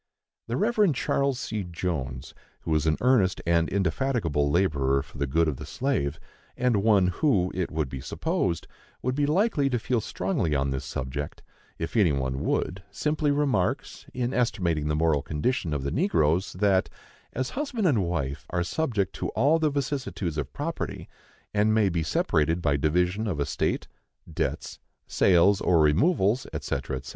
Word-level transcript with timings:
The 0.47 0.57
Reverend 0.57 0.95
Charles 0.95 1.39
C. 1.39 1.63
Jones, 1.63 2.33
who 2.61 2.71
was 2.71 2.87
an 2.87 2.97
earnest 3.01 3.39
and 3.45 3.69
indefatigable 3.69 4.49
laborer 4.49 5.03
for 5.03 5.19
the 5.19 5.27
good 5.27 5.47
of 5.47 5.57
the 5.57 5.65
slave, 5.67 6.19
and 6.57 6.77
one 6.81 7.05
who, 7.09 7.51
it 7.53 7.69
would 7.69 7.87
be 7.87 8.01
supposed, 8.01 8.65
would 9.03 9.13
be 9.13 9.27
likely 9.27 9.69
to 9.69 9.77
feel 9.77 10.01
strongly 10.01 10.55
on 10.55 10.71
this 10.71 10.85
subject, 10.85 11.43
if 11.77 11.95
any 11.95 12.11
one 12.11 12.39
would, 12.39 12.81
simply 12.89 13.29
remarks, 13.29 14.07
in 14.11 14.33
estimating 14.33 14.87
the 14.87 14.95
moral 14.95 15.21
condition 15.21 15.71
of 15.71 15.83
the 15.83 15.91
negroes, 15.91 16.53
that, 16.53 16.89
as 17.33 17.51
husband 17.51 17.85
and 17.85 18.03
wife 18.03 18.47
are 18.49 18.63
subject 18.63 19.13
to 19.17 19.29
all 19.37 19.59
the 19.59 19.69
vicissitudes 19.69 20.35
of 20.39 20.51
property, 20.51 21.07
and 21.53 21.75
may 21.75 21.89
be 21.89 22.01
separated 22.01 22.59
by 22.59 22.75
division 22.75 23.27
of 23.27 23.39
estate, 23.39 23.87
debts, 24.33 24.79
sales 25.05 25.61
or 25.61 25.79
removals, 25.79 26.47
&c. 26.59 26.75
&c. 26.87 26.99